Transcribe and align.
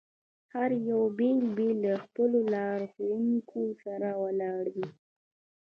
هر 0.53 0.69
یو 0.89 1.01
بېل 1.17 1.39
بېل 1.55 1.77
له 1.85 1.93
خپلو 2.05 2.39
لارښوونکو 2.53 3.61
سره 3.83 4.09
ولاړ 4.23 4.63
دي. 4.75 4.87